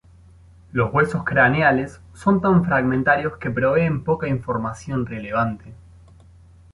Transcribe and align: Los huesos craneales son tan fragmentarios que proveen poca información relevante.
Los 0.71 0.91
huesos 0.91 1.23
craneales 1.23 2.01
son 2.15 2.41
tan 2.41 2.65
fragmentarios 2.65 3.37
que 3.37 3.51
proveen 3.51 4.03
poca 4.03 4.27
información 4.27 5.05
relevante. 5.05 5.75